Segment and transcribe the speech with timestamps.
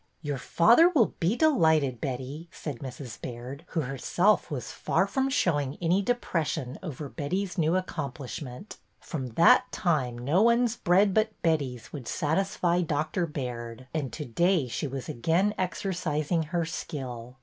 [0.23, 3.21] "Your father will be delighted, Betty," said UNCLE'' GOLDSTEIN 165 Mrs.
[3.21, 9.71] Baird, who herself was far from showing any depression over Betty's new accomplishment From that
[9.71, 13.27] time no one's bread but Betty's would satisfy Dr.
[13.27, 17.37] Baird, and to day she was again exercising her skill.